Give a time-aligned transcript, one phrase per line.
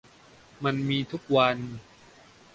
[0.63, 1.57] มันมีทุกวัน